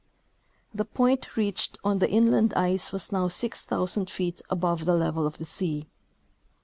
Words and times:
The 0.73 0.83
point 0.83 1.37
reached 1.37 1.77
on 1.83 1.99
the 1.99 2.09
inland 2.09 2.55
ice 2.55 2.89
Avas 2.89 3.11
noAV 3.11 3.31
6,000 3.33 4.09
feet 4.09 4.41
above 4.49 4.85
the 4.85 4.95
level 4.95 5.27
of 5.27 5.37
the 5.37 5.45
sea. 5.45 5.85